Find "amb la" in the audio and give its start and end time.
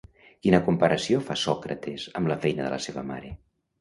2.21-2.39